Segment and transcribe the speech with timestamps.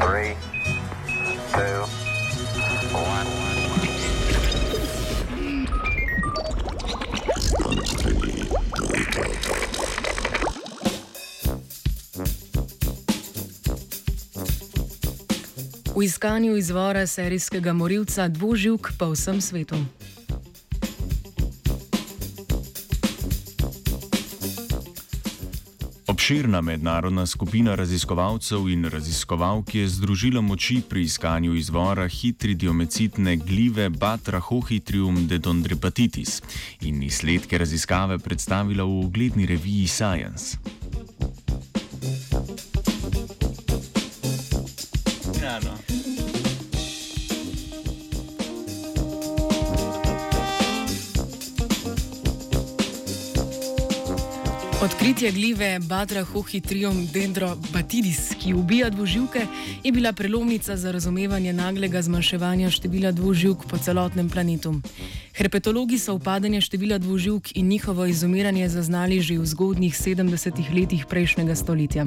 [0.00, 0.34] Three,
[1.52, 1.84] two.
[15.96, 19.76] V iskanju izvora serijskega morilca dvoživk po vsem svetu.
[26.24, 35.26] Obširna mednarodna skupina raziskovalcev in raziskovalk je združila moči pri iskanju izvora hitridiomecitne glive Batrahohitrium
[35.28, 36.40] dedondrepatitis
[36.80, 40.56] in izsledke raziskave predstavila v ugledni reviji Science.
[45.42, 46.03] Ja, no.
[54.84, 59.46] Odkritje glive Batrahohitrium dendrobatidis, ki ubija dvoživke,
[59.84, 64.74] je bila prelomnica za razumevanje naglega zmanjševanja števila dvoživk po celotnem planetu.
[65.36, 71.54] Herpetologi so upadanje števila dvoživk in njihovo izumiranje zaznali že v zgodnjih 70-ih letih prejšnjega
[71.54, 72.06] stoletja.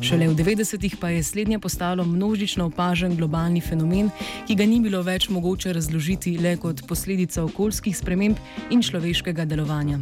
[0.00, 4.10] Šele v 90-ih pa je slednje postalo množično opažen globalni fenomen,
[4.46, 8.36] ki ga ni bilo več mogoče razložiti le kot posledica okoljskih sprememb
[8.70, 9.98] in človeškega delovanja.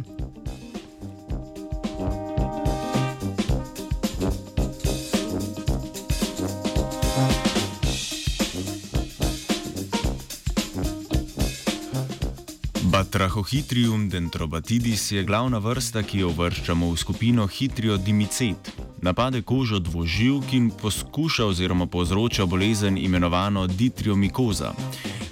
[12.91, 18.71] Batrahohitrium dendrobatidis je glavna vrsta, ki jo uvrščamo v skupino hitriodimicet.
[19.01, 24.73] Napade kožo dvoživk in poskuša oziroma povzroča bolezen imenovano ditriomikoza.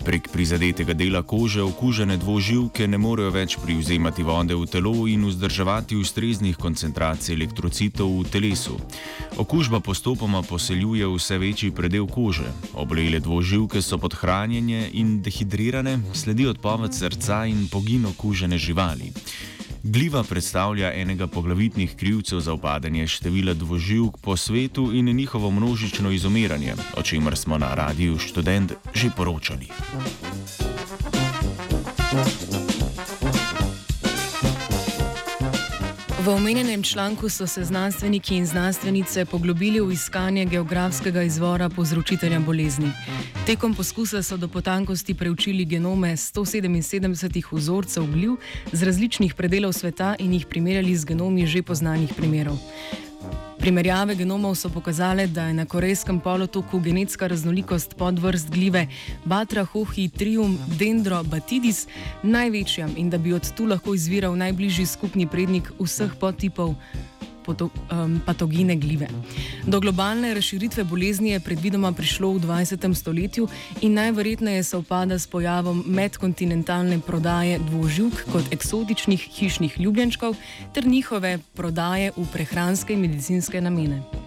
[0.06, 6.00] Prek prizadetega dela kože okužene dvoživke ne morejo več privzemati vode v telo in vzdrževati
[6.00, 8.80] ustreznih koncentracij elektrocitov v telesu.
[9.38, 12.48] Okužba postopoma poseljuje vse večji predel kože.
[12.74, 19.12] Obolele dvoživke so podhranjene in dehidrirane, sledi odpoved srca in pogin okužene živali.
[19.84, 26.74] Gliva predstavlja enega poglavitnih krivcev za upadanje števila dvoživk po svetu in njihovo množično izumiranje,
[26.98, 29.68] o čemer smo na radiju študent že poročali.
[36.20, 42.92] V omenjenem članku so se znanstveniki in znanstvenice poglobili v iskanje geografskega izvora povzročitelja bolezni.
[43.46, 48.36] Tekom poskusa so do potankosti preučili genome 177 vzorcev gliv
[48.72, 52.58] z različnih predelov sveta in jih primerjali z genomi že poznanih primerov.
[53.60, 58.88] Primerjave genomov so pokazale, da je na Korejskem polotoku genetska raznolikost podvrst glive.
[59.26, 61.88] Batrahohitrium dendrobatidis
[62.24, 66.76] največja in da bi od tu lahko izviral najbližji skupni prednik vseh podtipov
[67.50, 69.10] poto, um, patogene glive.
[69.66, 72.94] Do globalne razširitve bolezni je predvidoma prišlo v 20.
[72.94, 73.48] stoletju
[73.82, 80.38] in najverjetneje se upada s pojavom medkontinentalne prodaje dvoživk kot eksotičnih hišnih ljubljenčkov
[80.74, 84.19] ter njihove prodaje v prehranske in medicinske namene.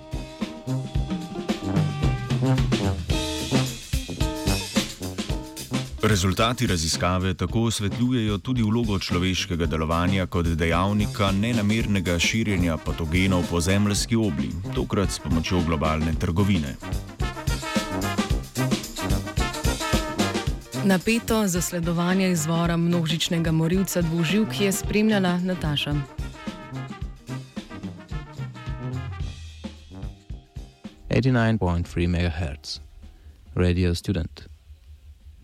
[6.02, 14.16] Rezultati raziskave tako osvetljujejo tudi vlogo človeškega delovanja kot dejavnika nenamernega širjenja patogenov po zemljski
[14.16, 16.74] obli, tokrat s pomočjo globalne trgovine.
[20.84, 25.94] Napeto zasledovanje izvora množičnega morilca dvoživk je spremljala Nataša.
[31.10, 32.78] Eighty-nine point three megahertz,
[33.54, 34.51] radio student,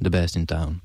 [0.00, 0.76] the best in town.